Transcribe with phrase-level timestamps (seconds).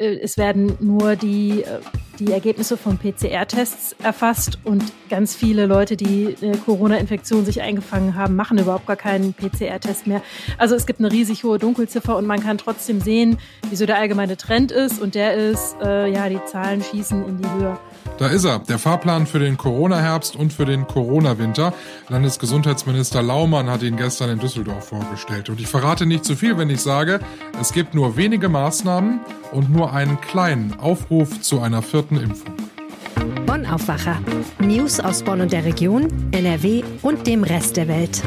[0.00, 1.80] äh, es werden nur die, äh,
[2.18, 8.36] die Ergebnisse von PCR-Tests erfasst und ganz viele Leute, die eine Corona-Infektion sich eingefangen haben,
[8.36, 10.22] machen überhaupt gar keinen PCR-Test mehr.
[10.58, 14.36] Also es gibt eine riesig hohe Dunkelziffer und man kann trotzdem sehen, wieso der allgemeine
[14.36, 17.78] Trend ist und der ist, äh, ja, die Zahlen schießen in die Höhe.
[18.18, 21.72] Da ist er, der Fahrplan für den Corona-Herbst und für den Corona-Winter.
[22.08, 25.48] Landesgesundheitsminister Laumann hat ihn gestern in Düsseldorf vorgestellt.
[25.48, 27.20] Und ich verrate nicht zu viel, wenn ich sage,
[27.60, 29.20] es gibt nur wenige Maßnahmen
[29.52, 32.54] und nur einen kleinen Aufruf zu einer vierten Impfung.
[33.46, 34.18] Bonn Aufwacher.
[34.58, 38.22] News aus Bonn und der Region, NRW und dem Rest der Welt.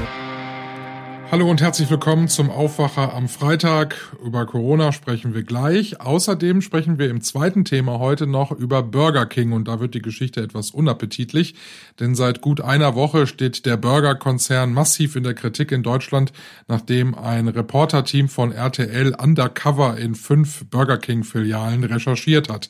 [1.31, 3.95] Hallo und herzlich willkommen zum Aufwacher am Freitag.
[4.23, 5.99] Über Corona sprechen wir gleich.
[5.99, 10.01] Außerdem sprechen wir im zweiten Thema heute noch über Burger King und da wird die
[10.01, 11.55] Geschichte etwas unappetitlich,
[11.99, 16.33] denn seit gut einer Woche steht der Burger-Konzern massiv in der Kritik in Deutschland,
[16.67, 22.69] nachdem ein Reporterteam von RTL undercover in fünf Burger King-Filialen recherchiert hat.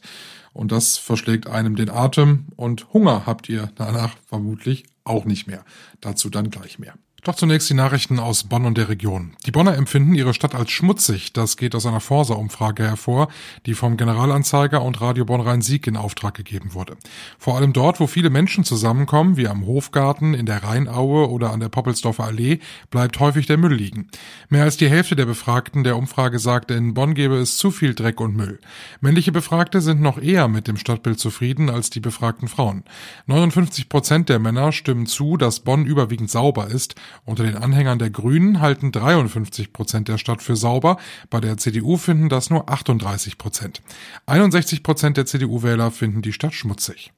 [0.53, 5.65] Und das verschlägt einem den Atem und Hunger habt ihr danach vermutlich auch nicht mehr.
[5.99, 6.93] Dazu dann gleich mehr.
[7.23, 9.31] Doch zunächst die Nachrichten aus Bonn und der Region.
[9.45, 11.31] Die Bonner empfinden ihre Stadt als schmutzig.
[11.31, 13.29] Das geht aus einer Forsa-Umfrage hervor,
[13.65, 16.97] die vom Generalanzeiger und Radio Bonn-Rhein-Sieg in Auftrag gegeben wurde.
[17.39, 21.61] Vor allem dort, wo viele Menschen zusammenkommen, wie am Hofgarten, in der Rheinaue oder an
[21.61, 22.59] der Poppelsdorfer Allee,
[22.91, 24.09] bleibt häufig der Müll liegen.
[24.49, 27.93] Mehr als die Hälfte der Befragten der Umfrage sagte, in Bonn gebe es zu viel
[27.93, 28.59] Dreck und Müll.
[28.99, 32.83] Männliche Befragte sind noch eher mit dem Stadtbild zufrieden als die befragten Frauen.
[33.27, 38.09] 59 Prozent der Männer stimmen zu, dass Bonn überwiegend sauber ist unter den Anhängern der
[38.09, 40.97] Grünen halten 53 Prozent der Stadt für sauber,
[41.29, 43.81] bei der CDU finden das nur 38 Prozent.
[44.25, 47.11] 61 Prozent der CDU-Wähler finden die Stadt schmutzig.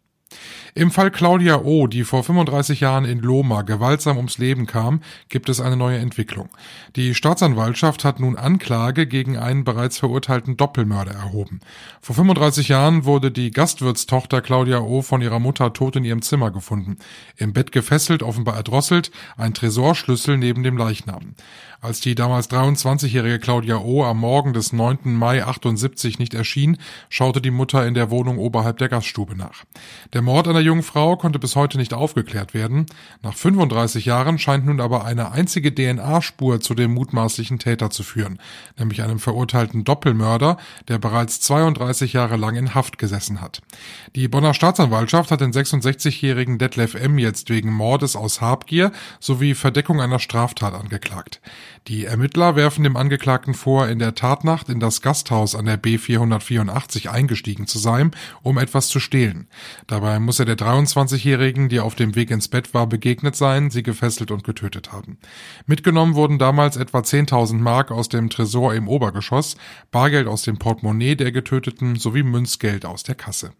[0.78, 5.48] Im Fall Claudia O., die vor 35 Jahren in Loma gewaltsam ums Leben kam, gibt
[5.48, 6.50] es eine neue Entwicklung.
[6.98, 11.62] Die Staatsanwaltschaft hat nun Anklage gegen einen bereits verurteilten Doppelmörder erhoben.
[12.02, 15.02] Vor 35 Jahren wurde die Gastwirtstochter Claudia O.
[15.02, 16.98] von ihrer Mutter tot in ihrem Zimmer gefunden.
[17.38, 21.36] Im Bett gefesselt, offenbar erdrosselt, ein Tresorschlüssel neben dem Leichnam.
[21.80, 24.04] Als die damals 23-jährige Claudia O.
[24.04, 25.14] am Morgen des 9.
[25.14, 26.78] Mai 78 nicht erschien,
[27.10, 29.66] schaute die Mutter in der Wohnung oberhalb der Gaststube nach.
[30.16, 32.86] Der Mord der jungen Frau konnte bis heute nicht aufgeklärt werden.
[33.22, 38.40] Nach 35 Jahren scheint nun aber eine einzige DNA-Spur zu dem mutmaßlichen Täter zu führen,
[38.80, 40.56] nämlich einem verurteilten Doppelmörder,
[40.88, 43.62] der bereits 32 Jahre lang in Haft gesessen hat.
[44.16, 47.18] Die Bonner Staatsanwaltschaft hat den 66-jährigen Detlef M.
[47.18, 51.42] jetzt wegen Mordes aus Habgier sowie Verdeckung einer Straftat angeklagt.
[51.88, 57.10] Die Ermittler werfen dem Angeklagten vor, in der Tatnacht in das Gasthaus an der B484
[57.10, 58.10] eingestiegen zu sein,
[58.42, 59.48] um etwas zu stehlen.
[59.86, 63.84] Dabei muss er der 23-Jährigen, die auf dem Weg ins Bett war, begegnet sein, sie
[63.84, 65.20] gefesselt und getötet haben.
[65.68, 69.56] Mitgenommen wurden damals etwa 10.000 Mark aus dem Tresor im Obergeschoss,
[69.92, 73.52] Bargeld aus dem Portemonnaie der Getöteten sowie Münzgeld aus der Kasse.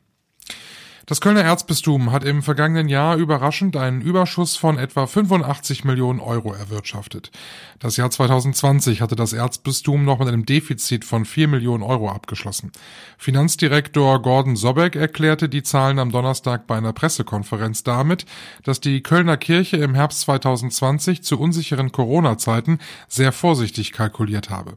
[1.08, 6.52] Das Kölner Erzbistum hat im vergangenen Jahr überraschend einen Überschuss von etwa 85 Millionen Euro
[6.52, 7.30] erwirtschaftet.
[7.78, 12.72] Das Jahr 2020 hatte das Erzbistum noch mit einem Defizit von 4 Millionen Euro abgeschlossen.
[13.20, 18.26] Finanzdirektor Gordon Sobek erklärte die Zahlen am Donnerstag bei einer Pressekonferenz damit,
[18.64, 24.74] dass die Kölner Kirche im Herbst 2020 zu unsicheren Corona-Zeiten sehr vorsichtig kalkuliert habe.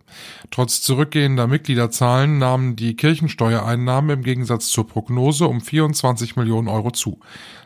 [0.50, 6.90] Trotz zurückgehender Mitgliederzahlen nahmen die Kirchensteuereinnahmen im Gegensatz zur Prognose um 24 20 Millionen Euro
[6.90, 7.20] zu.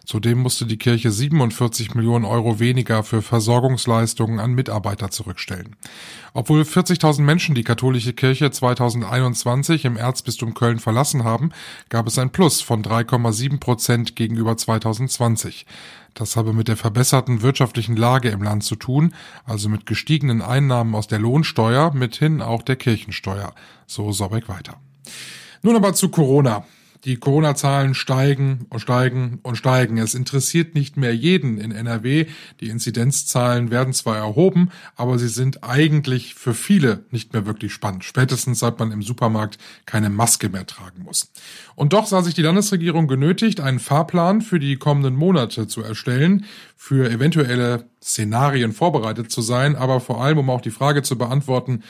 [0.04, 5.76] Zudem musste die Kirche 47 Millionen Euro weniger für Versorgungsleistungen an Mitarbeiter zurückstellen.
[6.34, 11.52] Obwohl 40.000 Menschen die katholische Kirche 2021 im Erzbistum Köln verlassen haben,
[11.88, 15.64] gab es ein Plus von 3,7 Prozent gegenüber 2020.
[16.12, 19.14] Das habe mit der verbesserten wirtschaftlichen Lage im Land zu tun,
[19.46, 23.54] also mit gestiegenen Einnahmen aus der Lohnsteuer, mithin auch der Kirchensteuer.
[23.86, 24.78] So Sobeck weiter.
[25.62, 26.66] Nun aber zu Corona.
[27.04, 29.98] Die Corona-Zahlen steigen und steigen und steigen.
[29.98, 32.26] Es interessiert nicht mehr jeden in NRW.
[32.60, 38.04] Die Inzidenzzahlen werden zwar erhoben, aber sie sind eigentlich für viele nicht mehr wirklich spannend.
[38.04, 41.32] Spätestens seit man im Supermarkt keine Maske mehr tragen muss.
[41.74, 46.44] Und doch sah sich die Landesregierung genötigt, einen Fahrplan für die kommenden Monate zu erstellen,
[46.76, 51.82] für eventuelle Szenarien vorbereitet zu sein, aber vor allem, um auch die Frage zu beantworten,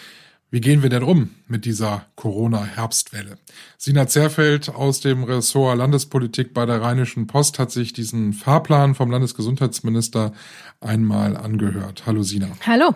[0.52, 3.38] wie gehen wir denn um mit dieser Corona-Herbstwelle?
[3.78, 9.10] Sina Zerfeld aus dem Ressort Landespolitik bei der Rheinischen Post hat sich diesen Fahrplan vom
[9.10, 10.34] Landesgesundheitsminister
[10.78, 12.02] einmal angehört.
[12.04, 12.48] Hallo Sina.
[12.66, 12.94] Hallo.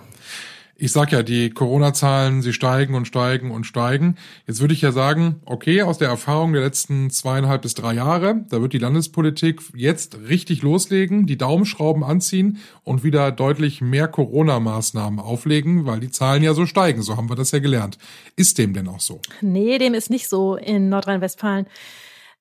[0.78, 4.16] Ich sag ja, die Corona-Zahlen, sie steigen und steigen und steigen.
[4.46, 8.44] Jetzt würde ich ja sagen, okay, aus der Erfahrung der letzten zweieinhalb bis drei Jahre,
[8.50, 15.18] da wird die Landespolitik jetzt richtig loslegen, die Daumenschrauben anziehen und wieder deutlich mehr Corona-Maßnahmen
[15.18, 17.00] auflegen, weil die Zahlen ja so steigen.
[17.00, 17.96] So haben wir das ja gelernt.
[18.36, 19.22] Ist dem denn auch so?
[19.40, 21.66] Nee, dem ist nicht so in Nordrhein-Westfalen.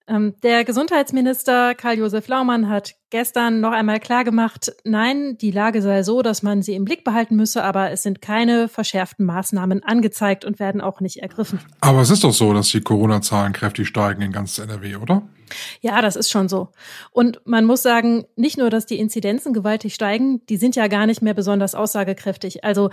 [0.08, 6.22] Ähm, der Gesundheitsminister Karl-Josef Laumann hat gestern noch einmal klargemacht, nein, die Lage sei so,
[6.22, 10.60] dass man sie im Blick behalten müsse, aber es sind keine verschärften Maßnahmen angezeigt und
[10.60, 11.60] werden auch nicht ergriffen.
[11.82, 15.24] Aber es ist doch so, dass die Corona-Zahlen kräftig steigen in ganz NRW, oder?
[15.82, 16.70] Ja, das ist schon so.
[17.12, 21.08] Und man muss sagen, nicht nur, dass die Inzidenzen gewaltig steigen, die sind ja gar
[21.08, 22.64] nicht mehr besonders aussagekräftig.
[22.64, 22.90] Also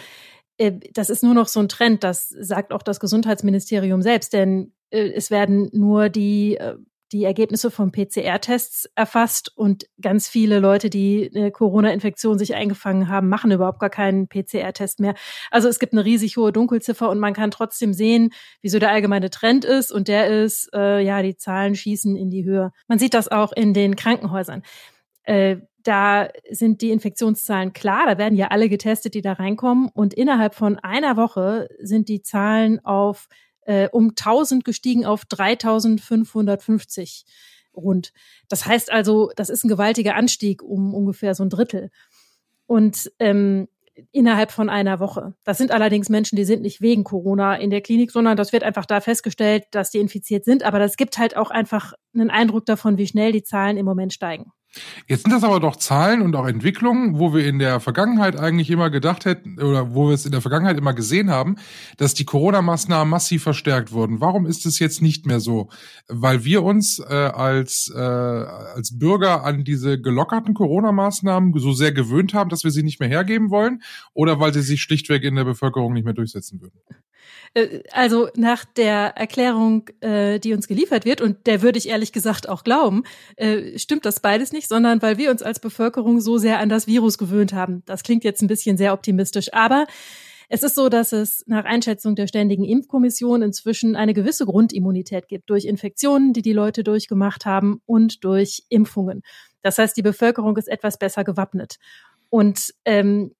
[0.56, 4.73] äh, das ist nur noch so ein Trend, das sagt auch das Gesundheitsministerium selbst, denn
[4.91, 6.76] äh, es werden nur die äh,
[7.12, 13.29] die Ergebnisse von PCR-Tests erfasst und ganz viele Leute, die eine Corona-Infektion sich eingefangen haben,
[13.29, 15.14] machen überhaupt gar keinen PCR-Test mehr.
[15.50, 18.31] Also es gibt eine riesig hohe Dunkelziffer und man kann trotzdem sehen,
[18.62, 22.44] wieso der allgemeine Trend ist und der ist, äh, ja, die Zahlen schießen in die
[22.44, 22.73] Höhe.
[22.88, 24.62] Man sieht das auch in den Krankenhäusern.
[25.25, 30.14] Äh, da sind die Infektionszahlen klar, da werden ja alle getestet, die da reinkommen und
[30.14, 33.29] innerhalb von einer Woche sind die Zahlen auf
[33.62, 37.25] äh, um 1000 gestiegen auf 3550
[37.75, 38.12] rund.
[38.49, 41.91] Das heißt also, das ist ein gewaltiger Anstieg um ungefähr so ein Drittel.
[42.67, 43.69] Und ähm,
[44.11, 45.35] innerhalb von einer Woche.
[45.44, 48.62] Das sind allerdings Menschen, die sind nicht wegen Corona in der Klinik, sondern das wird
[48.62, 50.62] einfach da festgestellt, dass die infiziert sind.
[50.62, 54.12] Aber das gibt halt auch einfach einen Eindruck davon, wie schnell die Zahlen im Moment
[54.12, 54.53] steigen.
[55.06, 58.70] Jetzt sind das aber doch Zahlen und auch Entwicklungen, wo wir in der Vergangenheit eigentlich
[58.70, 61.56] immer gedacht hätten oder wo wir es in der Vergangenheit immer gesehen haben,
[61.98, 64.20] dass die Corona-Maßnahmen massiv verstärkt wurden.
[64.20, 65.69] Warum ist es jetzt nicht mehr so?
[66.08, 72.32] Weil wir uns äh, als, äh, als Bürger an diese gelockerten Corona-Maßnahmen so sehr gewöhnt
[72.32, 73.82] haben, dass wir sie nicht mehr hergeben wollen
[74.14, 76.80] oder weil sie sich schlichtweg in der Bevölkerung nicht mehr durchsetzen würden?
[77.54, 82.12] Äh, also nach der Erklärung, äh, die uns geliefert wird, und der würde ich ehrlich
[82.12, 83.04] gesagt auch glauben,
[83.36, 86.87] äh, stimmt das beides nicht, sondern weil wir uns als Bevölkerung so sehr an das
[86.87, 87.82] Virus gewöhnt haben.
[87.87, 89.87] Das klingt jetzt ein bisschen sehr optimistisch, aber
[90.49, 95.49] es ist so, dass es nach Einschätzung der Ständigen Impfkommission inzwischen eine gewisse Grundimmunität gibt
[95.49, 99.23] durch Infektionen, die die Leute durchgemacht haben und durch Impfungen.
[99.62, 101.76] Das heißt, die Bevölkerung ist etwas besser gewappnet.
[102.29, 103.32] Und ähm,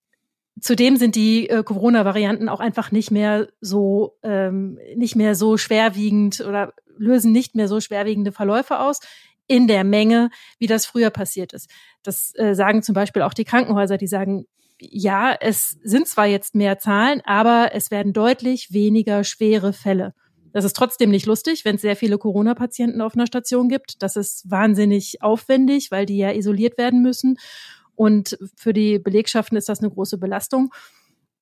[0.61, 6.41] Zudem sind die äh, Corona-Varianten auch einfach nicht mehr so ähm, nicht mehr so schwerwiegend
[6.41, 9.01] oder lösen nicht mehr so schwerwiegende Verläufe aus
[9.47, 11.71] in der Menge, wie das früher passiert ist.
[12.03, 14.47] Das äh, sagen zum Beispiel auch die Krankenhäuser, die sagen,
[14.79, 20.15] ja, es sind zwar jetzt mehr Zahlen, aber es werden deutlich weniger schwere Fälle.
[20.53, 24.03] Das ist trotzdem nicht lustig, wenn es sehr viele Corona-Patienten auf einer Station gibt.
[24.03, 27.39] Das ist wahnsinnig aufwendig, weil die ja isoliert werden müssen.
[27.95, 30.73] Und für die Belegschaften ist das eine große Belastung.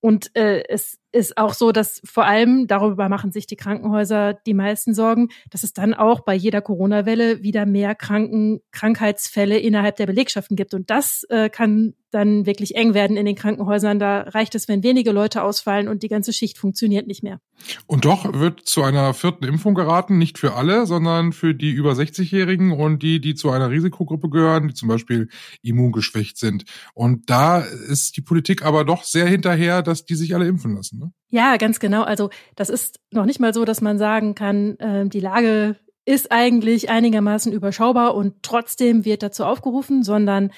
[0.00, 4.54] Und äh, es ist auch so, dass vor allem, darüber machen sich die Krankenhäuser die
[4.54, 10.06] meisten Sorgen, dass es dann auch bei jeder Corona-Welle wieder mehr Kranken Krankheitsfälle innerhalb der
[10.06, 10.74] Belegschaften gibt.
[10.74, 13.98] Und das äh, kann dann wirklich eng werden in den Krankenhäusern.
[13.98, 17.40] Da reicht es, wenn wenige Leute ausfallen und die ganze Schicht funktioniert nicht mehr.
[17.86, 21.92] Und doch wird zu einer vierten Impfung geraten, nicht für alle, sondern für die über
[21.92, 25.28] 60-Jährigen und die, die zu einer Risikogruppe gehören, die zum Beispiel
[25.62, 26.64] immungeschwächt sind.
[26.94, 30.99] Und da ist die Politik aber doch sehr hinterher, dass die sich alle impfen lassen.
[31.00, 31.12] Ne?
[31.28, 32.02] Ja, ganz genau.
[32.02, 36.32] Also das ist noch nicht mal so, dass man sagen kann, äh, die Lage ist
[36.32, 40.50] eigentlich einigermaßen überschaubar und trotzdem wird dazu aufgerufen, sondern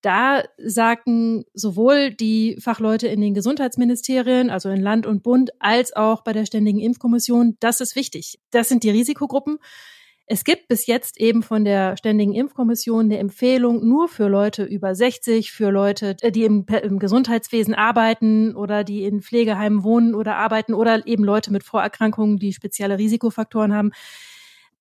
[0.00, 6.22] da sagen sowohl die Fachleute in den Gesundheitsministerien, also in Land und Bund, als auch
[6.22, 8.38] bei der Ständigen Impfkommission, das ist wichtig.
[8.50, 9.58] Das sind die Risikogruppen.
[10.30, 14.94] Es gibt bis jetzt eben von der Ständigen Impfkommission eine Empfehlung nur für Leute über
[14.94, 20.36] 60, für Leute, äh, die im, im, Gesundheitswesen arbeiten oder die in Pflegeheimen wohnen oder
[20.36, 23.92] arbeiten oder eben Leute mit Vorerkrankungen, die spezielle Risikofaktoren haben.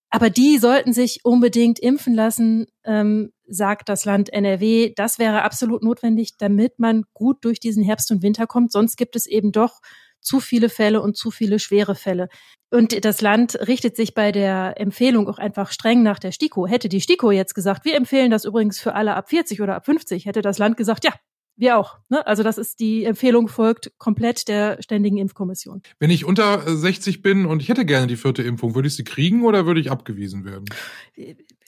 [0.10, 4.94] Aber die sollten sich unbedingt impfen lassen, ähm, sagt das Land NRW.
[4.96, 8.74] Das wäre absolut notwendig, damit man gut durch diesen Herbst und Winter kommt.
[8.74, 9.80] Sonst gibt es eben doch
[10.28, 12.28] zu viele Fälle und zu viele schwere Fälle.
[12.70, 16.68] Und das Land richtet sich bei der Empfehlung auch einfach streng nach der STIKO.
[16.68, 19.86] Hätte die STIKO jetzt gesagt, wir empfehlen das übrigens für alle ab 40 oder ab
[19.86, 21.14] 50, hätte das Land gesagt, ja,
[21.56, 21.98] wir auch.
[22.10, 22.28] Ne?
[22.28, 25.82] Also das ist die Empfehlung folgt komplett der Ständigen Impfkommission.
[25.98, 29.06] Wenn ich unter 60 bin und ich hätte gerne die vierte Impfung, würde ich sie
[29.06, 30.66] kriegen oder würde ich abgewiesen werden?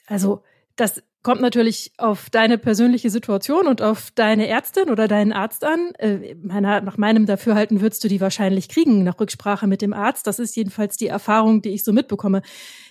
[0.06, 0.42] Also
[0.80, 5.92] das kommt natürlich auf deine persönliche Situation und auf deine Ärztin oder deinen Arzt an.
[5.98, 10.26] Äh, meiner, nach meinem Dafürhalten würdest du die wahrscheinlich kriegen, nach Rücksprache mit dem Arzt.
[10.26, 12.40] Das ist jedenfalls die Erfahrung, die ich so mitbekomme.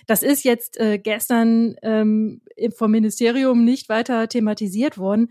[0.06, 2.42] Das ist jetzt äh, gestern ähm,
[2.76, 5.28] vom Ministerium nicht weiter thematisiert worden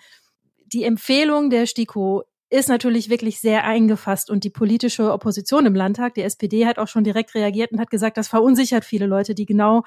[0.73, 6.15] die Empfehlung der STIKO ist natürlich wirklich sehr eingefasst und die politische Opposition im Landtag,
[6.15, 9.45] die SPD, hat auch schon direkt reagiert und hat gesagt, das verunsichert viele Leute, die
[9.45, 9.83] genau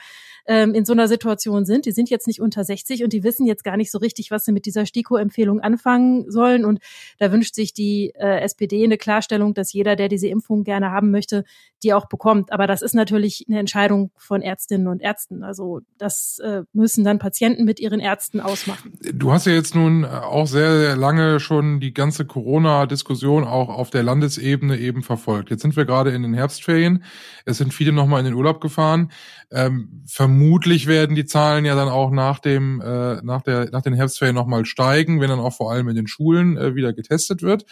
[0.47, 1.87] ähm, in so einer Situation sind.
[1.87, 4.45] Die sind jetzt nicht unter 60 und die wissen jetzt gar nicht so richtig, was
[4.45, 6.65] sie mit dieser STIKO-Empfehlung anfangen sollen.
[6.65, 6.81] Und
[7.19, 11.11] da wünscht sich die äh, SPD eine Klarstellung, dass jeder, der diese Impfung gerne haben
[11.11, 11.45] möchte,
[11.83, 12.53] die auch bekommt.
[12.53, 15.43] Aber das ist natürlich eine Entscheidung von Ärztinnen und Ärzten.
[15.43, 18.99] Also das äh, müssen dann Patienten mit ihren Ärzten ausmachen.
[19.13, 23.89] Du hast ja jetzt nun auch sehr, sehr lange schon die ganze Corona-Diskussion auch auf
[23.89, 25.49] der Landesebene eben verfolgt.
[25.49, 27.03] Jetzt sind wir gerade in den Herbstferien.
[27.47, 29.11] Es sind viele nochmal in den Urlaub gefahren.
[29.51, 33.95] Ähm, vermutlich werden die Zahlen ja dann auch nach dem äh, nach der nach den
[33.95, 37.65] Herbstferien nochmal steigen, wenn dann auch vor allem in den Schulen äh, wieder getestet wird.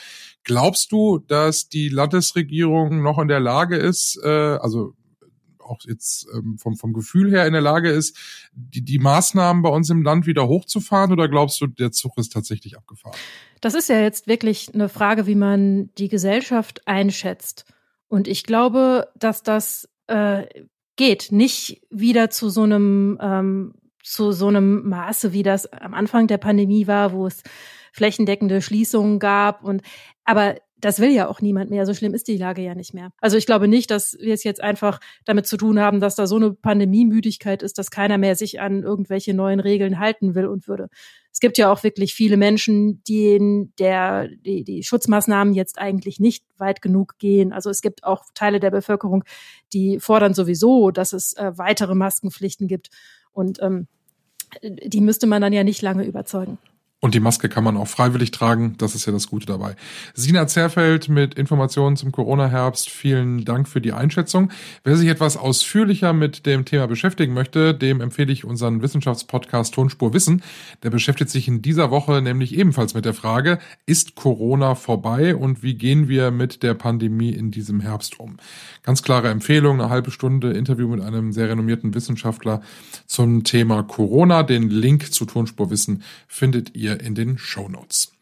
[0.44, 4.94] Glaubst du, dass die Landesregierung noch in der Lage ist, äh, also
[5.70, 8.16] auch jetzt ähm, vom, vom Gefühl her in der Lage ist,
[8.52, 12.32] die, die Maßnahmen bei uns im Land wieder hochzufahren oder glaubst du, der Zug ist
[12.32, 13.16] tatsächlich abgefahren?
[13.60, 17.64] Das ist ja jetzt wirklich eine Frage, wie man die Gesellschaft einschätzt.
[18.08, 20.44] Und ich glaube, dass das äh,
[20.96, 26.26] geht, nicht wieder zu so einem ähm, zu so einem Maße, wie das am Anfang
[26.26, 27.42] der Pandemie war, wo es
[27.92, 29.82] flächendeckende Schließungen gab und
[30.24, 31.87] aber das will ja auch niemand mehr.
[31.87, 33.10] So schlimm ist die Lage ja nicht mehr.
[33.20, 36.26] Also ich glaube nicht, dass wir es jetzt einfach damit zu tun haben, dass da
[36.26, 40.68] so eine Pandemiemüdigkeit ist, dass keiner mehr sich an irgendwelche neuen Regeln halten will und
[40.68, 40.88] würde.
[41.32, 46.44] Es gibt ja auch wirklich viele Menschen, denen der, die, die Schutzmaßnahmen jetzt eigentlich nicht
[46.58, 47.52] weit genug gehen.
[47.52, 49.25] Also es gibt auch Teile der Bevölkerung,
[49.72, 52.90] die fordern sowieso, dass es äh, weitere Maskenpflichten gibt.
[53.32, 53.87] Und ähm,
[54.62, 56.58] die müsste man dann ja nicht lange überzeugen.
[57.02, 58.75] Und die Maske kann man auch freiwillig tragen.
[58.76, 59.75] Das ist ja das Gute dabei.
[60.12, 62.90] Sina Zerfeld mit Informationen zum Corona-Herbst.
[62.90, 64.50] Vielen Dank für die Einschätzung.
[64.85, 70.12] Wer sich etwas ausführlicher mit dem Thema beschäftigen möchte, dem empfehle ich unseren Wissenschaftspodcast Tonspur
[70.12, 70.42] Wissen.
[70.83, 75.62] Der beschäftigt sich in dieser Woche nämlich ebenfalls mit der Frage, ist Corona vorbei und
[75.62, 78.37] wie gehen wir mit der Pandemie in diesem Herbst um?
[78.83, 82.61] Ganz klare Empfehlung, eine halbe Stunde Interview mit einem sehr renommierten Wissenschaftler
[83.07, 84.42] zum Thema Corona.
[84.42, 88.12] Den Link zu Tonspur Wissen findet ihr ihr in den Show Notes.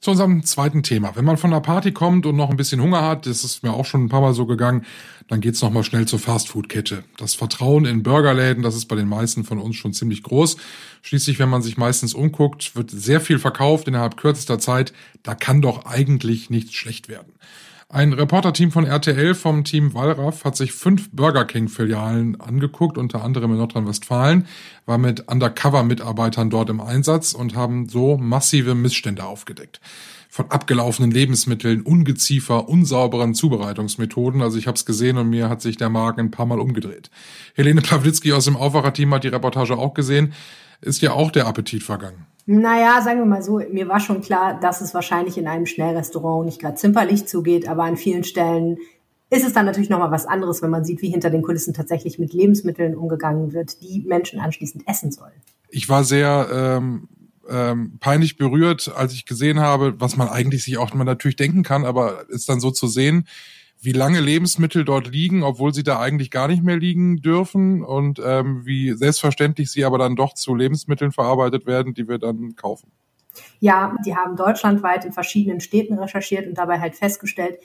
[0.00, 1.16] Zu unserem zweiten Thema.
[1.16, 3.72] Wenn man von der Party kommt und noch ein bisschen Hunger hat, das ist mir
[3.72, 4.86] auch schon ein paar Mal so gegangen,
[5.26, 7.02] dann geht's noch mal schnell zur Fastfood-Kette.
[7.16, 10.56] Das Vertrauen in Burgerläden, das ist bei den meisten von uns schon ziemlich groß.
[11.02, 14.92] Schließlich, wenn man sich meistens umguckt, wird sehr viel verkauft innerhalb kürzester Zeit.
[15.24, 17.32] Da kann doch eigentlich nichts schlecht werden.
[17.90, 23.52] Ein Reporterteam von RTL vom Team Wallraff hat sich fünf Burger King-Filialen angeguckt, unter anderem
[23.52, 24.46] in Nordrhein-Westfalen,
[24.84, 29.80] war mit Undercover-Mitarbeitern dort im Einsatz und haben so massive Missstände aufgedeckt.
[30.28, 34.42] Von abgelaufenen Lebensmitteln, Ungeziefer, unsauberen Zubereitungsmethoden.
[34.42, 37.10] Also ich habe es gesehen und mir hat sich der Magen ein paar Mal umgedreht.
[37.54, 40.34] Helene Pawlitzki aus dem Aufwacherteam hat die Reportage auch gesehen.
[40.82, 42.26] Ist ja auch der Appetit vergangen.
[42.50, 46.46] Naja, sagen wir mal so, mir war schon klar, dass es wahrscheinlich in einem Schnellrestaurant
[46.46, 48.78] nicht gerade zimperlich zugeht, aber an vielen Stellen
[49.28, 52.18] ist es dann natürlich nochmal was anderes, wenn man sieht, wie hinter den Kulissen tatsächlich
[52.18, 55.34] mit Lebensmitteln umgegangen wird, die Menschen anschließend essen sollen.
[55.68, 57.08] Ich war sehr ähm,
[57.50, 61.62] ähm, peinlich berührt, als ich gesehen habe, was man eigentlich sich auch mal natürlich denken
[61.62, 63.26] kann, aber ist dann so zu sehen,
[63.80, 68.20] wie lange Lebensmittel dort liegen, obwohl sie da eigentlich gar nicht mehr liegen dürfen und
[68.24, 72.90] ähm, wie selbstverständlich sie aber dann doch zu Lebensmitteln verarbeitet werden, die wir dann kaufen.
[73.60, 77.58] Ja, die haben deutschlandweit in verschiedenen Städten recherchiert und dabei halt festgestellt,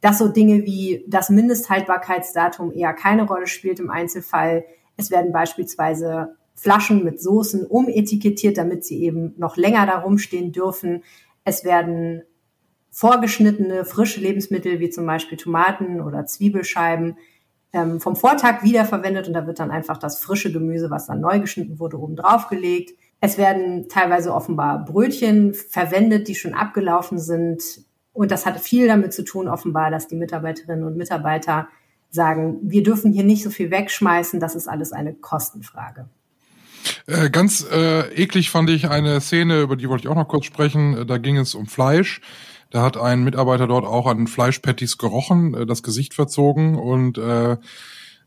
[0.00, 4.64] dass so Dinge wie das Mindesthaltbarkeitsdatum eher keine Rolle spielt im Einzelfall.
[4.96, 11.02] Es werden beispielsweise Flaschen mit Soßen umetikettiert, damit sie eben noch länger da rumstehen dürfen.
[11.44, 12.22] Es werden
[12.96, 17.18] vorgeschnittene frische Lebensmittel wie zum Beispiel Tomaten oder Zwiebelscheiben
[17.74, 21.38] ähm, vom Vortag wiederverwendet und da wird dann einfach das frische Gemüse, was dann neu
[21.38, 22.94] geschnitten wurde, oben drauf gelegt.
[23.20, 27.62] Es werden teilweise offenbar Brötchen verwendet, die schon abgelaufen sind.
[28.14, 31.68] Und das hat viel damit zu tun, offenbar, dass die Mitarbeiterinnen und Mitarbeiter
[32.08, 36.08] sagen, wir dürfen hier nicht so viel wegschmeißen, das ist alles eine Kostenfrage.
[37.06, 40.46] Äh, ganz äh, eklig fand ich eine Szene, über die wollte ich auch noch kurz
[40.46, 41.06] sprechen.
[41.06, 42.22] Da ging es um Fleisch.
[42.76, 47.56] Da hat ein Mitarbeiter dort auch an Fleischpatties gerochen, äh, das Gesicht verzogen und äh,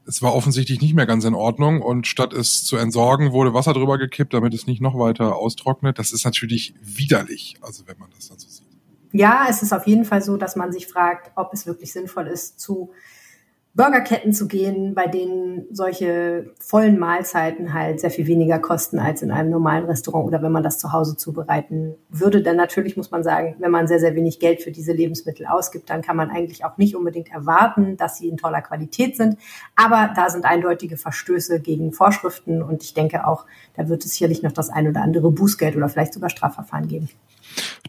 [0.07, 3.73] es war offensichtlich nicht mehr ganz in Ordnung und statt es zu entsorgen, wurde Wasser
[3.73, 5.99] drüber gekippt, damit es nicht noch weiter austrocknet.
[5.99, 8.65] Das ist natürlich widerlich, also wenn man das dann so sieht.
[9.11, 12.25] Ja, es ist auf jeden Fall so, dass man sich fragt, ob es wirklich sinnvoll
[12.25, 12.89] ist, zu
[13.75, 19.31] Burgerketten zu gehen, bei denen solche vollen Mahlzeiten halt sehr viel weniger kosten als in
[19.31, 22.41] einem normalen Restaurant oder wenn man das zu Hause zubereiten würde.
[22.41, 25.89] Denn natürlich muss man sagen, wenn man sehr, sehr wenig Geld für diese Lebensmittel ausgibt,
[25.89, 29.37] dann kann man eigentlich auch nicht unbedingt erwarten, dass sie in toller Qualität sind.
[29.75, 33.45] Aber da sind eindeutige Verstöße gegen Vorschriften und ich denke auch,
[33.75, 37.09] da wird es sicherlich noch das ein oder andere Bußgeld oder vielleicht sogar Strafverfahren geben.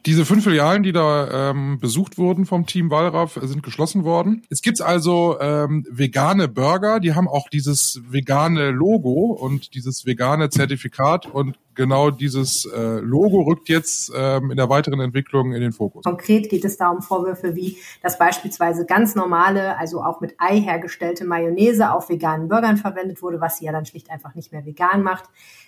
[0.07, 4.43] Diese fünf Filialen, die da ähm, besucht wurden vom Team Wallraff, sind geschlossen worden.
[4.49, 10.49] Es gibt also ähm, vegane Burger, die haben auch dieses vegane Logo und dieses vegane
[10.49, 15.73] Zertifikat und genau dieses äh, Logo rückt jetzt ähm, in der weiteren Entwicklung in den
[15.73, 16.05] Fokus.
[16.05, 20.61] Konkret geht es da um Vorwürfe wie, dass beispielsweise ganz normale, also auch mit Ei
[20.61, 24.65] hergestellte Mayonnaise auf veganen Burgern verwendet wurde, was sie ja dann schlicht einfach nicht mehr
[24.65, 25.25] vegan macht.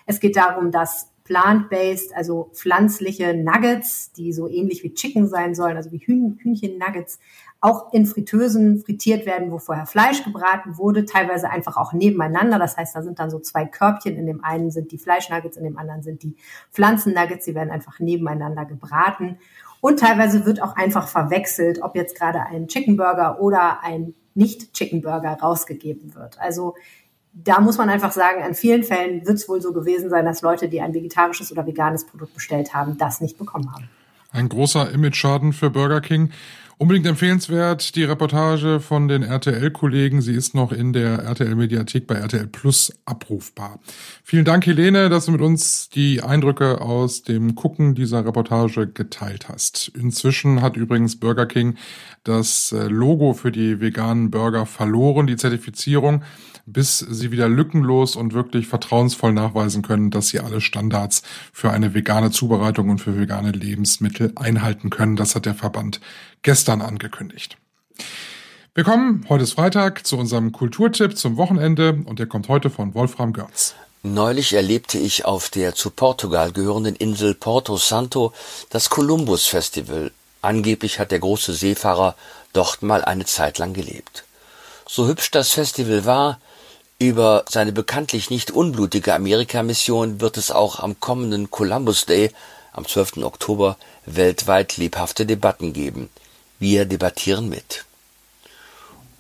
[0.07, 5.77] Es geht darum, dass plant-based, also pflanzliche Nuggets, die so ähnlich wie Chicken sein sollen,
[5.77, 7.19] also wie Hühn Hühnchen-Nuggets,
[7.63, 12.59] auch in Fritteusen frittiert werden, wo vorher Fleisch gebraten wurde, teilweise einfach auch nebeneinander.
[12.59, 14.17] Das heißt, da sind dann so zwei Körbchen.
[14.17, 16.37] In dem einen sind die Fleischnuggets, in dem anderen sind die
[16.73, 17.47] Pflanzennuggets.
[17.47, 19.39] Die werden einfach nebeneinander gebraten.
[19.81, 25.01] Und teilweise wird auch einfach verwechselt, ob jetzt gerade ein Chicken Burger oder ein Nicht-Chicken
[25.01, 26.41] Burger rausgegeben wird.
[26.41, 26.75] Also
[27.33, 30.43] da muss man einfach sagen, an vielen Fällen wird es wohl so gewesen sein, dass
[30.43, 33.89] Leute, die ein vegetarisches oder veganes Produkt bestellt haben, das nicht bekommen haben.
[34.33, 36.31] Ein großer Image-Schaden für Burger King.
[36.83, 40.21] Unbedingt empfehlenswert die Reportage von den RTL-Kollegen.
[40.21, 43.79] Sie ist noch in der RTL-Mediathek bei RTL Plus abrufbar.
[44.25, 49.49] Vielen Dank, Helene, dass du mit uns die Eindrücke aus dem Gucken dieser Reportage geteilt
[49.49, 49.93] hast.
[49.97, 51.77] Inzwischen hat übrigens Burger King
[52.25, 56.25] das äh, Logo für die veganen Burger verloren, die Zertifizierung
[56.67, 61.23] bis sie wieder lückenlos und wirklich vertrauensvoll nachweisen können, dass sie alle Standards
[61.53, 65.17] für eine vegane Zubereitung und für vegane Lebensmittel einhalten können.
[65.17, 66.01] Das hat der Verband
[66.43, 67.57] gestern angekündigt.
[68.75, 72.95] Wir kommen, heute ist Freitag, zu unserem Kulturtipp zum Wochenende und der kommt heute von
[72.95, 73.75] Wolfram Görz.
[74.03, 78.33] Neulich erlebte ich auf der zu Portugal gehörenden Insel Porto Santo
[78.71, 80.11] das Columbus Festival.
[80.41, 82.17] Angeblich hat der große Seefahrer
[82.53, 84.25] dort mal eine Zeit lang gelebt.
[84.89, 86.41] So hübsch das Festival war,
[86.99, 92.33] über seine bekanntlich nicht unblutige Amerika-Mission wird es auch am kommenden Columbus Day
[92.73, 93.19] am 12.
[93.19, 96.09] Oktober weltweit lebhafte Debatten geben.
[96.63, 97.87] Wir debattieren mit.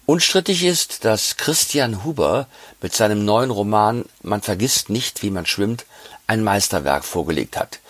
[0.06, 2.46] Unstrittig ist, dass Christian Huber
[2.80, 5.84] mit seinem neuen Roman Man vergisst nicht, wie man schwimmt,
[6.28, 7.80] ein Meisterwerk vorgelegt hat.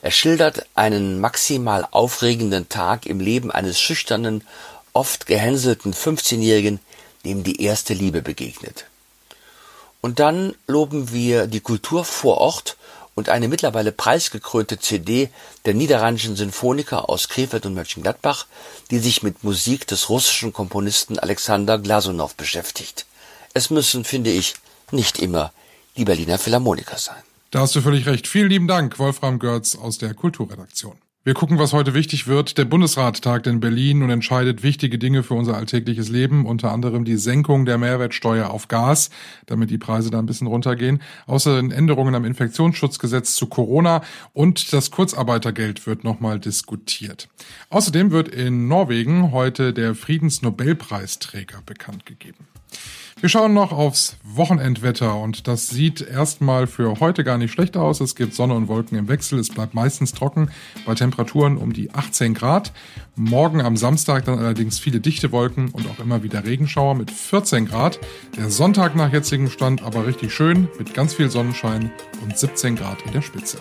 [0.00, 4.46] Er schildert einen maximal aufregenden Tag im Leben eines schüchternen,
[4.92, 6.78] oft gehänselten 15-Jährigen,
[7.24, 8.84] dem die erste Liebe begegnet.
[10.00, 12.76] Und dann loben wir die Kultur vor Ort
[13.14, 15.30] und eine mittlerweile preisgekrönte CD
[15.64, 18.46] der niederrheinischen Sinfoniker aus Krefeld und Mönchengladbach,
[18.90, 23.06] die sich mit Musik des russischen Komponisten Alexander Glasunow beschäftigt.
[23.52, 24.54] Es müssen, finde ich,
[24.90, 25.52] nicht immer
[25.96, 27.22] die Berliner Philharmoniker sein.
[27.50, 28.28] Da hast du völlig recht.
[28.28, 30.96] Vielen lieben Dank, Wolfram Görz aus der Kulturredaktion.
[31.22, 32.56] Wir gucken, was heute wichtig wird.
[32.56, 37.04] Der Bundesrat tagt in Berlin und entscheidet wichtige Dinge für unser alltägliches Leben, unter anderem
[37.04, 39.10] die Senkung der Mehrwertsteuer auf Gas,
[39.44, 41.02] damit die Preise da ein bisschen runtergehen.
[41.26, 44.00] Außerdem Änderungen am Infektionsschutzgesetz zu Corona
[44.32, 47.28] und das Kurzarbeitergeld wird nochmal diskutiert.
[47.68, 52.48] Außerdem wird in Norwegen heute der Friedensnobelpreisträger bekannt gegeben.
[53.18, 58.00] Wir schauen noch aufs Wochenendwetter und das sieht erstmal für heute gar nicht schlecht aus.
[58.00, 59.38] Es gibt Sonne und Wolken im Wechsel.
[59.38, 60.50] Es bleibt meistens trocken
[60.86, 62.72] bei Temperaturen um die 18 Grad.
[63.16, 67.66] Morgen am Samstag dann allerdings viele dichte Wolken und auch immer wieder Regenschauer mit 14
[67.66, 67.98] Grad.
[68.36, 71.90] Der Sonntag nach jetzigem Stand aber richtig schön mit ganz viel Sonnenschein
[72.22, 73.58] und 17 Grad in der Spitze.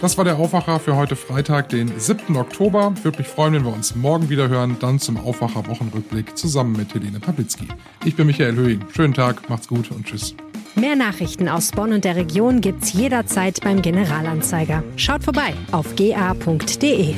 [0.00, 2.36] Das war der Aufwacher für heute Freitag, den 7.
[2.36, 2.94] Oktober.
[3.02, 6.94] Würde mich freuen, wenn wir uns morgen wieder hören, dann zum Aufwacher Wochenrückblick zusammen mit
[6.94, 7.66] Helene Paplitzky.
[8.04, 8.84] Ich bin Michael Höhing.
[8.94, 10.36] Schönen Tag, macht's gut und tschüss.
[10.76, 14.84] Mehr Nachrichten aus Bonn und der Region gibt's jederzeit beim Generalanzeiger.
[14.94, 17.16] Schaut vorbei auf ga.de.